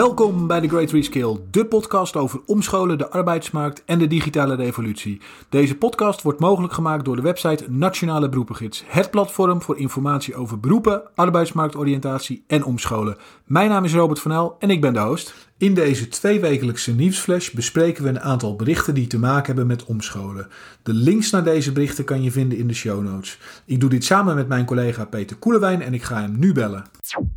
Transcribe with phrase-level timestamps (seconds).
[0.00, 5.20] Welkom bij de Great Reskill, de podcast over omscholen, de arbeidsmarkt en de digitale revolutie.
[5.48, 10.60] Deze podcast wordt mogelijk gemaakt door de website Nationale Beroepengids, het platform voor informatie over
[10.60, 13.16] beroepen, arbeidsmarktoriëntatie en omscholen.
[13.44, 15.34] Mijn naam is Robert van El en ik ben de host.
[15.58, 20.48] In deze tweewekelijkse nieuwsflash bespreken we een aantal berichten die te maken hebben met omscholen.
[20.82, 23.38] De links naar deze berichten kan je vinden in de show notes.
[23.64, 26.84] Ik doe dit samen met mijn collega Peter Koelewijn en ik ga hem nu bellen.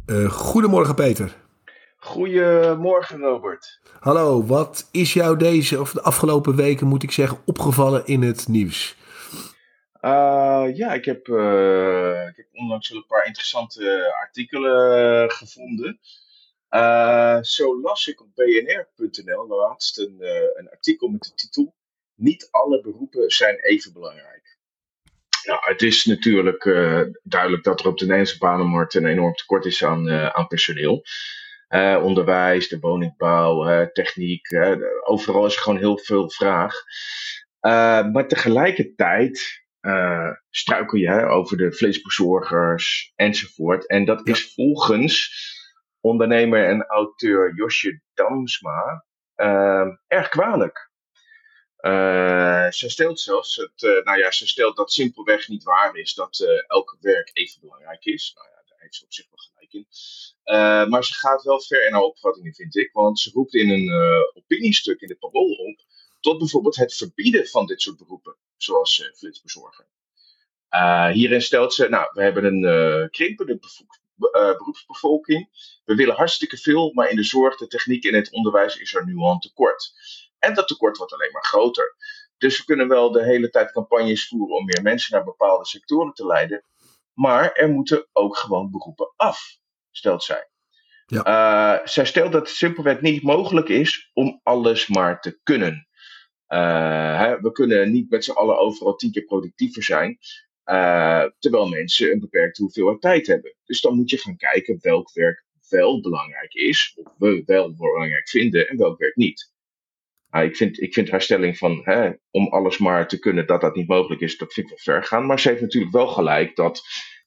[0.05, 1.42] Uh, goedemorgen Peter.
[2.03, 3.79] Goedemorgen, Robert.
[3.99, 8.47] Hallo, wat is jou deze of de afgelopen weken, moet ik zeggen, opgevallen in het
[8.47, 8.95] nieuws?
[10.01, 15.99] Uh, ja, ik heb, uh, ik heb onlangs een paar interessante artikelen gevonden.
[16.69, 20.17] Uh, zo las ik op bnr.nl laatst een,
[20.53, 21.75] een artikel met de titel
[22.15, 24.57] Niet alle beroepen zijn even belangrijk.
[25.43, 26.63] Nou, het is natuurlijk
[27.23, 31.03] duidelijk dat er op de Nederlandse banenmarkt een enorm tekort is aan, aan personeel
[32.01, 34.47] onderwijs, de woningbouw, techniek.
[35.03, 36.75] overal is er gewoon heel veel vraag.
[37.65, 43.87] Uh, maar tegelijkertijd uh, struikel je over de vleesbezorgers enzovoort.
[43.87, 45.31] En dat is volgens
[45.99, 50.91] ondernemer en auteur Josje Damsma uh, erg kwalijk.
[52.73, 56.97] ze stelt zelfs, het, nou ja, ze stelt dat simpelweg niet waar is dat elk
[56.99, 58.33] werk even belangrijk is.
[58.35, 58.52] Nou
[58.83, 59.87] heeft op zich wel gelijk in.
[60.45, 62.89] Uh, maar ze gaat wel ver in haar opvattingen, vind ik.
[62.91, 65.85] Want ze roept in een uh, opiniestuk in de parool op
[66.19, 69.87] tot bijvoorbeeld het verbieden van dit soort beroepen, zoals uh, flitsbezorger.
[71.11, 73.59] hierin stelt ze, nou, we hebben een krimpende
[74.31, 75.49] beroepsbevolking.
[75.85, 79.05] We willen hartstikke veel, maar in de zorg, de techniek en het onderwijs is er
[79.05, 79.93] nu al een tekort.
[80.39, 81.95] En dat tekort wordt alleen maar groter.
[82.37, 86.13] Dus we kunnen wel de hele tijd campagnes voeren om meer mensen naar bepaalde sectoren
[86.13, 86.63] te leiden.
[87.13, 89.57] Maar er moeten ook gewoon beroepen af
[89.91, 90.47] stelt zij.
[91.05, 91.79] Ja.
[91.79, 95.87] Uh, zij stelt dat het simpelweg niet mogelijk is om alles maar te kunnen.
[96.47, 100.17] Uh, hè, we kunnen niet met z'n allen overal tien keer productiever zijn,
[100.65, 103.55] uh, terwijl mensen een beperkte hoeveelheid tijd hebben.
[103.65, 108.29] Dus dan moet je gaan kijken welk werk wel belangrijk is, of we wel belangrijk
[108.29, 109.51] vinden en welk werk niet.
[110.31, 113.75] ik, vind, ik vind haar stelling van hè, om alles maar te kunnen dat dat
[113.75, 115.25] niet mogelijk is, dat vind ik wel ver gaan.
[115.25, 116.81] Maar ze heeft natuurlijk wel gelijk dat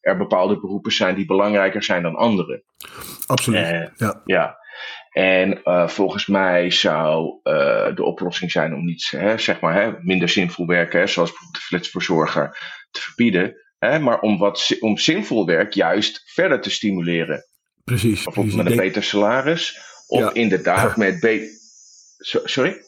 [0.07, 2.65] er bepaalde beroepen zijn die belangrijker zijn dan andere.
[3.27, 3.71] Absoluut.
[3.71, 4.23] Uh, ja.
[4.25, 4.59] ja.
[5.11, 9.93] En uh, volgens mij zou uh, de oplossing zijn om niet hè, zeg maar, hè,
[10.01, 12.59] minder zinvol werken, hè, zoals bijvoorbeeld de flitsverzorger,
[12.91, 13.55] te verbieden.
[13.79, 17.45] Hè, maar om, wat, om zinvol werk juist verder te stimuleren.
[17.85, 18.25] Precies.
[18.25, 18.63] Bijvoorbeeld precies.
[18.63, 19.81] met een beter salaris.
[20.07, 20.33] Of ja.
[20.33, 21.49] inderdaad met.
[22.45, 22.86] Sorry?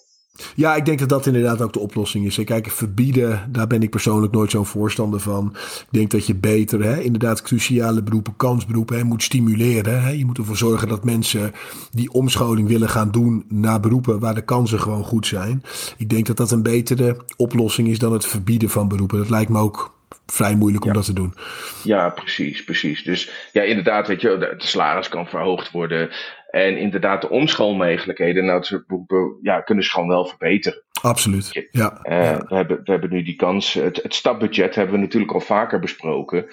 [0.54, 2.44] Ja, ik denk dat dat inderdaad ook de oplossing is.
[2.44, 5.56] Kijk, verbieden, daar ben ik persoonlijk nooit zo'n voorstander van.
[5.80, 10.02] Ik denk dat je beter, hè, inderdaad, cruciale beroepen, kansberoepen, hè, moet stimuleren.
[10.02, 10.10] Hè.
[10.10, 11.52] Je moet ervoor zorgen dat mensen
[11.90, 15.62] die omscholing willen gaan doen naar beroepen waar de kansen gewoon goed zijn.
[15.96, 19.18] Ik denk dat dat een betere oplossing is dan het verbieden van beroepen.
[19.18, 19.96] Dat lijkt me ook
[20.26, 20.96] vrij moeilijk om ja.
[20.96, 21.34] dat te doen.
[21.82, 23.04] Ja, precies, precies.
[23.04, 26.10] Dus ja, inderdaad, weet je, de salaris kan verhoogd worden.
[26.48, 30.82] En inderdaad, de omschoolmogelijkheden, nou, soort beroepen, ja, kunnen ze gewoon wel verbeteren.
[31.02, 31.68] Absoluut.
[31.70, 32.44] Ja, uh, ja.
[32.46, 33.72] We, hebben, we hebben nu die kans.
[33.72, 36.46] Het, het stapbudget hebben we natuurlijk al vaker besproken.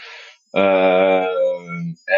[0.51, 1.25] Uh,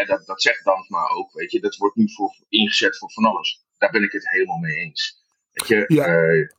[0.08, 1.60] dat, dat zegt Dansma ook, weet je.
[1.60, 3.66] Dat wordt nu voor, ingezet voor van alles.
[3.78, 5.22] Daar ben ik het helemaal mee eens.
[5.52, 6.08] Weet je, ja.
[6.08, 6.50] uh,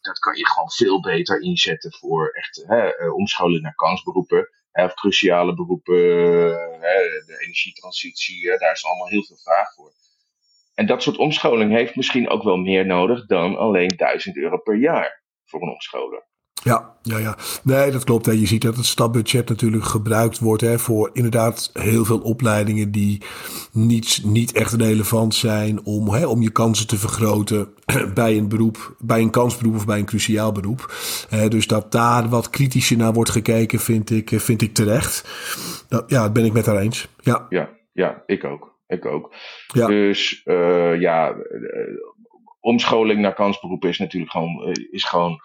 [0.00, 4.48] dat kan je gewoon veel beter inzetten voor echt hè, omscholen naar kansberoepen.
[4.72, 5.94] Hè, of cruciale beroepen,
[6.80, 9.92] hè, de energietransitie, hè, daar is allemaal heel veel vraag voor.
[10.76, 14.76] En dat soort omscholing heeft misschien ook wel meer nodig dan alleen 1000 euro per
[14.76, 16.24] jaar voor een omscholer.
[16.62, 17.36] Ja, ja, ja.
[17.62, 18.26] Nee, dat klopt.
[18.26, 18.32] Hè.
[18.32, 23.22] Je ziet dat het stapbudget natuurlijk gebruikt wordt hè, voor inderdaad heel veel opleidingen die
[23.72, 27.74] niet, niet echt relevant zijn om, hè, om je kansen te vergroten
[28.14, 30.94] bij een beroep, bij een kansberoep of bij een cruciaal beroep.
[31.30, 35.24] Eh, dus dat daar wat kritischer naar wordt gekeken, vind ik, vind ik terecht.
[35.88, 37.08] Dat, ja, dat ben ik met haar eens.
[37.20, 38.75] Ja, ja, ja ik ook.
[38.86, 39.34] Ik ook.
[39.66, 39.86] Ja.
[39.86, 41.36] Dus uh, ja,
[42.60, 45.40] omscholing naar kansberoepen is natuurlijk gewoon, is gewoon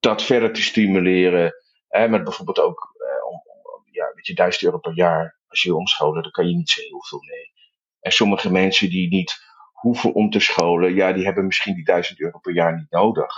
[0.00, 1.54] dat verder te stimuleren.
[1.88, 3.42] Hè, met bijvoorbeeld ook eh, om,
[3.76, 5.42] om, ja, weet je, 1000 euro per jaar.
[5.48, 7.52] Als je omscholen, dan kan je niet zo heel veel mee.
[8.00, 9.42] En sommige mensen die niet
[9.72, 13.34] hoeven om te scholen, ja, die hebben misschien die 1000 euro per jaar niet nodig.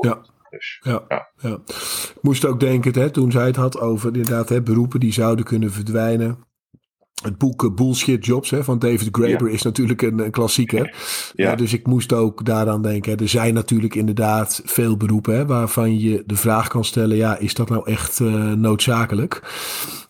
[0.00, 0.20] Ja.
[0.50, 1.28] Dus, ja, ja.
[1.36, 1.58] ja.
[2.14, 5.44] Ik moest ook denken, hè, toen zij het had over inderdaad hè, beroepen die zouden
[5.44, 6.44] kunnen verdwijnen.
[7.22, 9.52] Het boek Bullshit Jobs hè, van David Graeber ja.
[9.52, 10.94] is natuurlijk een, een klassieker.
[11.34, 11.54] Ja.
[11.54, 13.16] Dus ik moest ook daaraan denken.
[13.16, 17.54] Er zijn natuurlijk inderdaad veel beroepen hè, waarvan je de vraag kan stellen: ja, is
[17.54, 19.42] dat nou echt uh, noodzakelijk?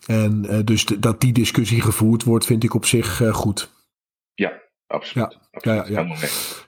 [0.05, 3.69] En uh, dus dat die discussie gevoerd wordt, vind ik op zich goed.
[4.33, 4.53] Ja,
[4.87, 5.37] absoluut.
[5.61, 6.15] Ja, ja, ja.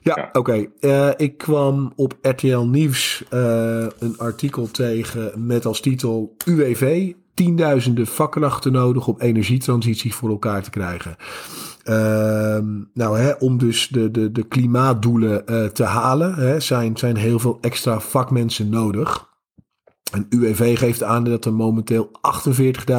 [0.02, 0.28] ja.
[0.32, 0.66] oké.
[0.80, 7.12] Eh, ik kwam op RTL Nieuws uh, een artikel tegen met als titel UWV.
[7.40, 11.16] Tienduizenden vakkrachten nodig om energietransitie voor elkaar te krijgen.
[11.84, 12.58] Uh,
[12.94, 17.38] nou, hè, om dus de, de, de klimaatdoelen uh, te halen, hè, zijn, zijn heel
[17.38, 19.28] veel extra vakmensen nodig.
[20.12, 22.10] En UWV geeft aan dat er momenteel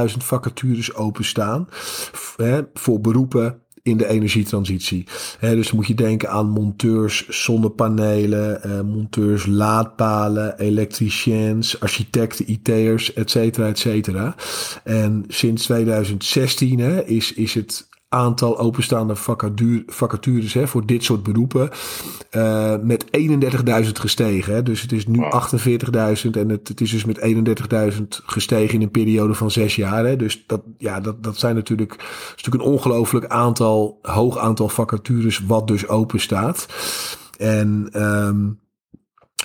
[0.09, 1.67] 48.000 vacatures openstaan
[2.35, 5.06] hè, voor beroepen in de energietransitie.
[5.39, 13.30] dus dan moet je denken aan monteurs zonnepanelen, eh, monteurs laadpalen, elektriciens, architecten, IT'ers, et
[13.30, 14.36] cetera, et cetera.
[14.83, 19.15] En sinds 2016 hè, is, is het aantal openstaande
[19.85, 21.69] vacatures hè, voor dit soort beroepen
[22.31, 23.05] uh, met
[23.85, 24.53] 31.000 gestegen.
[24.53, 24.63] Hè.
[24.63, 27.19] Dus het is nu 48.000 en het, het, is dus met
[27.93, 30.05] 31.000 gestegen in een periode van zes jaar.
[30.05, 30.15] Hè.
[30.15, 31.93] Dus dat, ja, dat, dat zijn natuurlijk,
[32.35, 36.65] is natuurlijk een ongelooflijk aantal, hoog aantal vacatures wat dus open staat.
[37.37, 38.59] En um,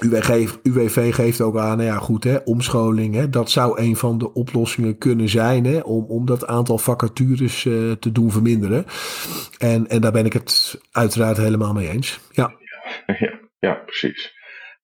[0.02, 3.14] UWV geeft ook aan, nou ja, goed, hè, omscholing.
[3.14, 7.64] Hè, dat zou een van de oplossingen kunnen zijn hè, om, om dat aantal vacatures
[7.64, 8.84] uh, te doen verminderen.
[9.58, 12.20] En, en daar ben ik het uiteraard helemaal mee eens.
[12.30, 12.54] Ja,
[13.18, 14.34] ja, ja precies.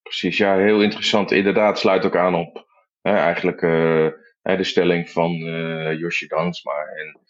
[0.03, 1.31] Precies, ja, heel interessant.
[1.31, 2.67] Inderdaad, sluit ook aan op
[3.03, 4.11] hè, eigenlijk uh,
[4.43, 6.73] de stelling van uh, Josje Dansma.
[6.73, 7.21] En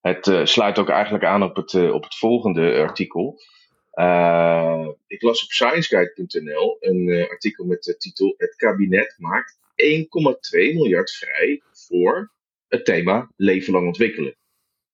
[0.00, 3.40] het sluit ook eigenlijk aan op het, op het volgende artikel.
[3.98, 9.58] Uh, ik las op scienceguide.nl een uh, artikel met de titel Het kabinet maakt 1,2
[10.50, 12.32] miljard vrij voor
[12.68, 14.24] het thema leven lang ontwikkelen.
[14.24, 14.36] Nou,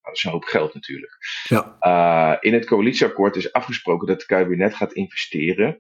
[0.03, 1.17] dat is een hoop geld natuurlijk.
[1.49, 1.77] Ja.
[1.81, 5.79] Uh, in het coalitieakkoord is afgesproken dat het kabinet gaat investeren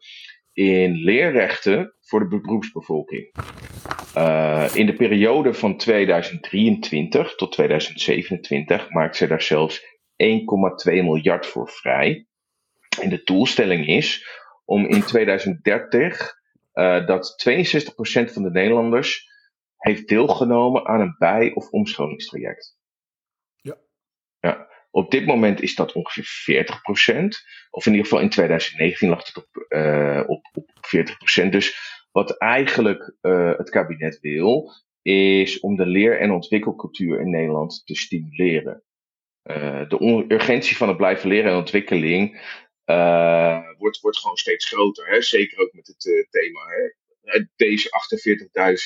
[0.52, 3.32] in leerrechten voor de beroepsbevolking.
[4.74, 9.86] in de periode van 2023 tot 2027 maakt ze daar zelfs 1,2
[10.84, 12.26] miljard voor vrij.
[12.98, 14.26] En de doelstelling is
[14.64, 16.34] om in 2030
[16.74, 19.32] uh, dat 62% van de Nederlanders
[19.76, 22.76] heeft deelgenomen aan een bij- of omscholingstraject.
[23.56, 23.76] Ja.
[24.40, 24.68] ja.
[24.90, 26.66] Op dit moment is dat ongeveer
[27.14, 27.28] 40%.
[27.70, 30.70] Of in ieder geval in 2019 lag het op, uh, op, op
[31.44, 31.48] 40%.
[31.48, 31.76] Dus
[32.12, 37.94] wat eigenlijk uh, het kabinet wil, is om de leer- en ontwikkelcultuur in Nederland te
[37.94, 38.82] stimuleren.
[39.44, 42.40] Uh, de urgentie van het blijven leren en ontwikkeling
[43.78, 45.06] wordt, wordt gewoon steeds groter.
[45.06, 45.22] Hè?
[45.22, 46.60] Zeker ook met het uh, thema.
[46.66, 46.92] Hè?
[47.22, 47.88] Eh, deze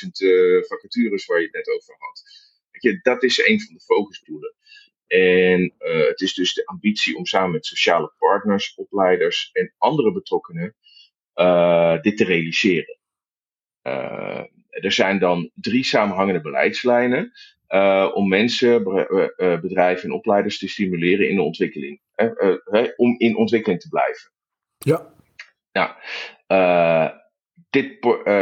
[0.04, 2.46] 48.000 uh, vacatures waar je het net over had.
[3.02, 4.54] Dat is een van de focusdoelen.
[5.06, 10.76] En het is dus de ambitie om samen met sociale partners, opleiders en andere betrokkenen
[12.02, 12.98] dit te realiseren.
[14.70, 17.32] er zijn dan drie samenhangende beleidslijnen.
[18.14, 18.82] Om mensen,
[19.36, 22.00] bedrijven en opleiders te stimuleren in de ontwikkeling.
[22.18, 24.30] Uh, om in ontwikkeling te blijven.
[24.78, 25.14] Ja.
[25.72, 25.90] Nou,
[27.70, 27.98] dit,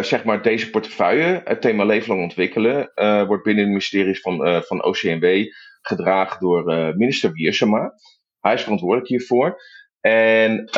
[0.07, 2.93] zeg maar, deze portefeuille, het thema leven lang ontwikkelen,
[3.27, 5.45] wordt binnen het ministerie van, van OCMW
[5.81, 6.65] gedragen door
[6.97, 7.95] minister Wiersema.
[8.41, 9.63] Hij is verantwoordelijk hiervoor.
[10.01, 10.69] En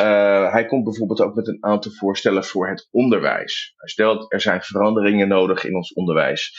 [0.51, 3.73] hij komt bijvoorbeeld ook met een aantal voorstellen voor het onderwijs.
[3.75, 6.53] Hij stelt er zijn veranderingen nodig in ons onderwijs.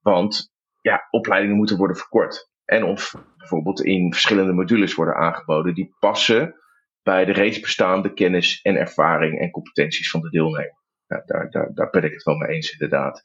[0.00, 2.49] Want ja, opleidingen moeten worden verkort.
[2.70, 6.54] En of bijvoorbeeld in verschillende modules worden aangeboden die passen
[7.02, 10.78] bij de reeds bestaande kennis en ervaring en competenties van de deelnemer.
[11.06, 13.22] Ja, daar, daar, daar ben ik het wel mee eens, inderdaad.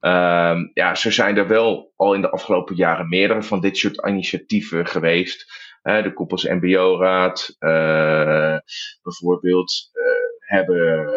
[0.00, 4.06] Um, ja, zo zijn er wel al in de afgelopen jaren meerdere van dit soort
[4.06, 5.64] initiatieven geweest.
[5.82, 8.58] De Koepels MBO-raad, uh,
[9.02, 11.08] bijvoorbeeld, uh, hebben,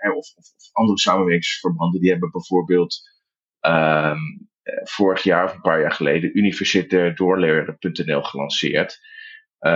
[0.00, 2.98] of, of, of, andere samenwerkingsverbanden, die hebben bijvoorbeeld
[3.60, 4.16] um, eh,
[4.82, 8.98] vorig jaar of een paar jaar geleden universitairdoorleren.nl gelanceerd.
[9.60, 9.72] Uh,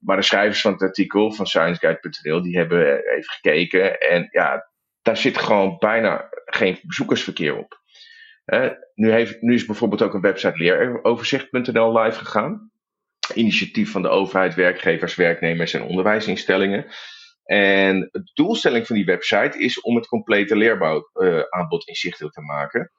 [0.00, 4.70] maar de schrijvers van het artikel van ScienceGuide.nl die hebben even gekeken en ja,
[5.02, 7.82] daar zit gewoon bijna geen bezoekersverkeer op.
[8.94, 12.70] Nu, heeft, nu is bijvoorbeeld ook een website leeroverzicht.nl live gegaan.
[13.34, 16.86] Initiatief van de overheid, werkgevers, werknemers en onderwijsinstellingen.
[17.44, 22.90] En de doelstelling van die website is om het complete leerbouwaanbod uh, inzichtelijk te maken.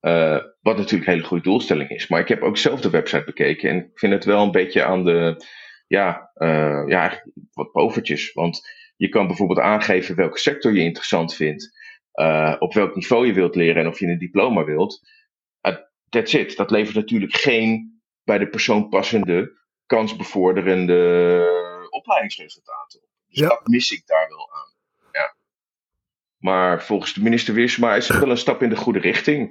[0.00, 2.08] Uh, wat natuurlijk een hele goede doelstelling is.
[2.08, 4.84] Maar ik heb ook zelf de website bekeken en ik vind het wel een beetje
[4.84, 5.44] aan de,
[5.86, 8.32] ja, uh, ja wat povertjes.
[8.32, 8.60] Want
[8.96, 11.76] je kan bijvoorbeeld aangeven welke sector je interessant vindt,
[12.14, 15.00] uh, op welk niveau je wilt leren en of je een diploma wilt.
[16.08, 16.56] that's it.
[16.56, 19.52] Dat levert natuurlijk geen bij de persoon passende,
[19.86, 20.96] kansbevorderende
[21.90, 23.08] opleidingsresultaten op.
[23.28, 23.48] Dus ja.
[23.48, 24.67] dat mis ik daar wel aan.
[26.38, 29.50] Maar volgens de minister Wiersma is het wel een stap in de goede richting.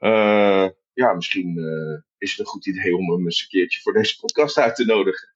[0.00, 3.92] Uh, ja, misschien uh, is het een goed idee om hem eens een keertje voor
[3.92, 5.28] deze podcast uit te nodigen.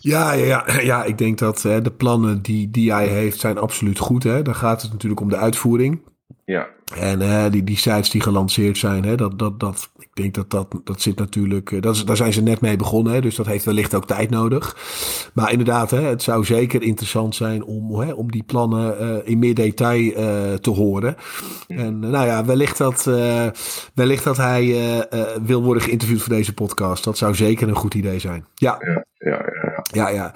[0.00, 3.58] Ja, ja, ja, ja, ik denk dat hè, de plannen die, die hij heeft zijn
[3.58, 4.22] absoluut goed.
[4.22, 4.42] Hè.
[4.42, 6.02] Dan gaat het natuurlijk om de uitvoering.
[6.44, 6.66] Ja.
[6.94, 10.50] En uh, die, die sites die gelanceerd zijn, hè, dat, dat, dat, ik denk dat
[10.50, 13.34] dat, dat zit natuurlijk, uh, dat is, daar zijn ze net mee begonnen, hè, dus
[13.34, 14.76] dat heeft wellicht ook tijd nodig.
[15.34, 19.38] Maar inderdaad, hè, het zou zeker interessant zijn om, hè, om die plannen uh, in
[19.38, 20.12] meer detail
[20.60, 21.16] te horen.
[21.68, 23.04] En nou ja, wellicht dat,
[23.94, 24.74] wellicht dat hij
[25.42, 27.04] wil worden geïnterviewd voor deze podcast.
[27.04, 28.44] Dat zou zeker een goed idee zijn.
[28.54, 29.44] Ja, ja, ja.
[29.62, 29.75] ja.
[29.92, 30.32] Ja, ja.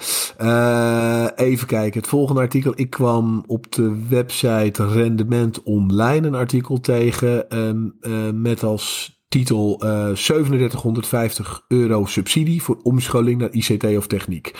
[1.37, 2.00] even kijken.
[2.00, 2.73] Het volgende artikel.
[2.75, 9.85] Ik kwam op de website Rendement Online een artikel tegen um, uh, met als titel
[9.85, 14.54] uh, 3750 euro subsidie voor omscholing naar ICT of techniek.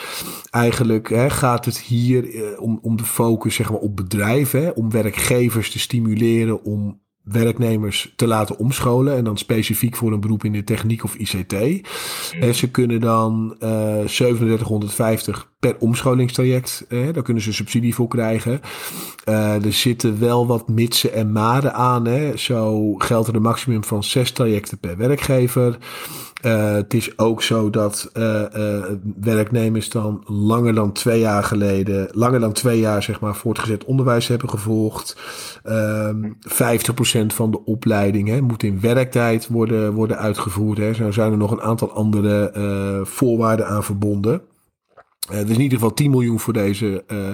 [0.50, 2.25] Eigenlijk hè, gaat het hier
[2.59, 8.12] om, om de focus zeg maar, op bedrijven, hè, om werkgevers te stimuleren om werknemers
[8.17, 9.17] te laten omscholen.
[9.17, 11.55] En dan specifiek voor een beroep in de techniek of ICT.
[12.41, 16.85] En ze kunnen dan uh, 3750 per omscholingstraject.
[16.89, 18.61] Eh, daar kunnen ze subsidie voor krijgen.
[19.29, 22.07] Uh, er zitten wel wat mitsen en maden aan.
[22.07, 22.37] Hè.
[22.37, 25.79] Zo geldt er een maximum van zes trajecten per werkgever.
[26.42, 28.85] Uh, het is ook zo dat uh, uh,
[29.20, 34.28] werknemers dan langer dan twee jaar geleden, langer dan twee jaar zeg maar voortgezet onderwijs
[34.28, 35.16] hebben gevolgd.
[35.64, 40.78] Um, 50% van de opleiding hè, moet in werktijd worden, worden uitgevoerd.
[40.78, 40.94] Hè.
[40.94, 42.50] Zo zijn er nog een aantal andere
[43.04, 44.42] voorwaarden aan verbonden.
[45.29, 47.29] Uh, er is in ieder geval 10 miljoen voor deze, uh,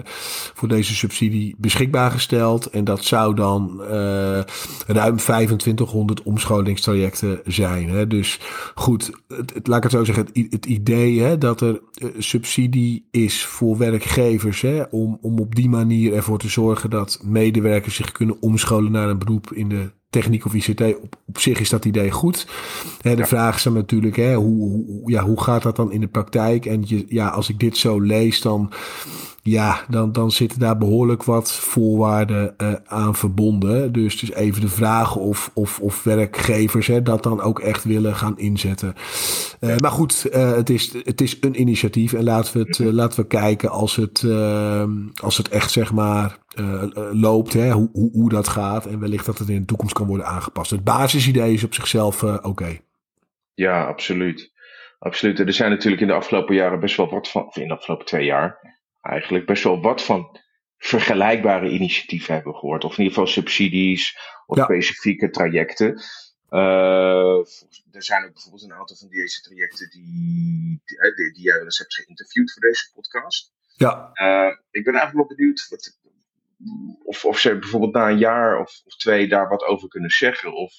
[0.54, 2.66] voor deze subsidie beschikbaar gesteld.
[2.66, 4.40] En dat zou dan uh,
[4.86, 7.88] ruim 2500 omscholingstrajecten zijn.
[7.88, 8.06] Hè.
[8.06, 8.40] Dus
[8.74, 10.26] goed, het, laat ik het zo zeggen.
[10.32, 11.80] Het, het idee hè, dat er
[12.18, 14.60] subsidie is voor werkgevers.
[14.60, 19.08] Hè, om, om op die manier ervoor te zorgen dat medewerkers zich kunnen omscholen naar
[19.08, 22.46] een beroep in de techniek of ICT, op, op zich is dat idee goed.
[23.00, 23.26] Hè, de ja.
[23.26, 26.66] vraag is dan natuurlijk, hè, hoe, hoe, ja, hoe gaat dat dan in de praktijk?
[26.66, 28.72] En je, ja, als ik dit zo lees, dan,
[29.46, 33.92] ja, dan, dan zitten daar behoorlijk wat voorwaarden uh, aan verbonden.
[33.92, 38.14] Dus, dus even de vraag of, of, of werkgevers hè, dat dan ook echt willen
[38.14, 38.94] gaan inzetten.
[39.60, 43.20] Uh, maar goed, uh, het, is, het is een initiatief en laten we, het, laten
[43.20, 44.24] we kijken als het,
[45.22, 46.38] als het echt zeg maar
[47.12, 48.86] loopt, hè, hoe, hoe, hoe, dat gaat.
[48.86, 50.70] En wellicht dat het in de toekomst kan worden aangepast.
[50.70, 52.78] Het basisidee is op zichzelf oké.
[53.54, 54.54] Ja, absoluut.
[54.98, 55.38] Absoluut.
[55.38, 58.24] Er zijn natuurlijk in de afgelopen jaren best wel wat van, in de afgelopen twee
[58.24, 58.75] jaar,
[59.08, 60.40] eigenlijk best wel wat van
[60.78, 62.84] vergelijkbare initiatieven hebben gehoord.
[62.84, 64.64] Of in ieder geval subsidies of ja.
[64.64, 66.02] specifieke trajecten.
[66.50, 67.38] Uh,
[67.90, 71.64] er zijn ook bijvoorbeeld een aantal van deze trajecten die, die, die, die jij wel
[71.64, 73.52] eens hebt geïnterviewd voor deze podcast.
[73.76, 74.10] Ja.
[74.14, 75.98] Uh, ik ben eigenlijk wel benieuwd wat,
[77.02, 80.54] of, of ze bijvoorbeeld na een jaar of, of twee daar wat over kunnen zeggen.
[80.54, 80.72] Of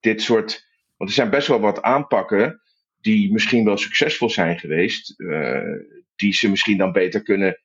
[0.00, 0.66] dit soort.
[0.96, 2.62] Want er zijn best wel wat aanpakken
[3.00, 5.20] die misschien wel succesvol zijn geweest.
[5.20, 5.62] Uh,
[6.18, 7.60] die ze misschien dan beter kunnen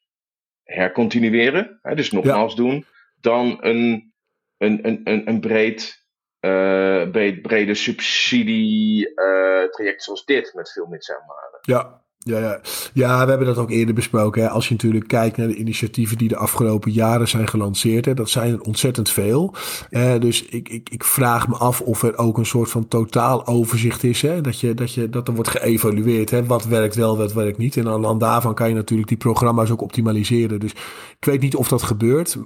[0.64, 1.80] hercontinueren.
[1.82, 2.58] Hè, dus nogmaals ja.
[2.58, 2.86] doen.
[3.22, 4.14] Dan een,
[4.58, 6.06] een, een, een, een breed,
[6.40, 10.54] uh, breed, brede subsidie uh, traject zoals dit.
[10.54, 11.12] Met veel mits.
[11.62, 12.60] Ja, ja, ja.
[12.94, 14.42] ja, we hebben dat ook eerder besproken.
[14.42, 14.50] Hè.
[14.50, 18.30] Als je natuurlijk kijkt naar de initiatieven die de afgelopen jaren zijn gelanceerd, hè, dat
[18.30, 19.54] zijn er ontzettend veel.
[19.90, 23.48] Eh, dus ik, ik, ik vraag me af of er ook een soort van totaal
[23.48, 24.22] overzicht is.
[24.22, 26.30] Hè, dat, je, dat, je, dat er wordt geëvalueerd.
[26.30, 27.78] Hè, wat werkt wel, wat werkt niet.
[27.78, 30.60] En aan de hand daarvan kan je natuurlijk die programma's ook optimaliseren.
[30.60, 30.72] Dus
[31.20, 32.38] ik weet niet of dat gebeurt.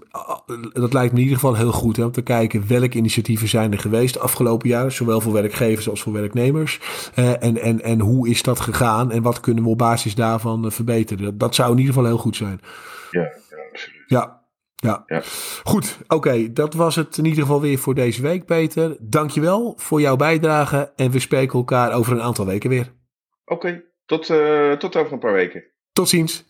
[0.74, 3.72] Dat lijkt me in ieder geval heel goed hè, om te kijken welke initiatieven zijn
[3.72, 4.92] er geweest de afgelopen jaren.
[4.92, 6.80] Zowel voor werkgevers als voor werknemers.
[7.16, 10.66] Uh, en, en, en hoe is dat gegaan en wat kunnen we op basis daarvan
[10.66, 11.24] uh, verbeteren.
[11.24, 12.60] Dat, dat, zou in ieder geval heel goed zijn.
[13.12, 14.04] Ja, ja absoluut.
[14.08, 14.46] Ja.
[14.76, 15.04] Ja.
[15.08, 15.22] ja.
[15.64, 16.16] Goed, oké.
[16.16, 18.96] Okay, dat was het in ieder geval weer voor deze week, Peter.
[19.00, 22.92] Dankjewel voor jouw bijdrage en we spreken elkaar over een aantal weken weer.
[23.46, 25.64] Oké, okay, tot, uh, tot over een paar weken.
[25.94, 26.46] Tot ziens.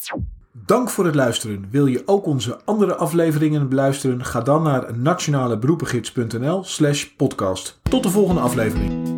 [0.66, 1.68] Dank voor het luisteren.
[1.72, 4.26] Wil je ook onze andere afleveringen beluisteren?
[4.26, 7.80] Ga dan naar nationaleberoepengids.nl slash podcast.
[7.90, 9.17] Tot de volgende aflevering.